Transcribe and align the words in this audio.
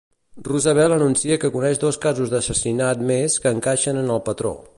Roosevelt 0.45 0.95
anuncia 0.95 1.37
que 1.43 1.51
coneix 1.57 1.81
dos 1.83 2.01
casos 2.07 2.33
d'assassinat 2.33 3.05
més 3.13 3.37
que 3.45 3.53
encaixen 3.59 4.03
en 4.05 4.13
el 4.17 4.27
patró. 4.31 4.59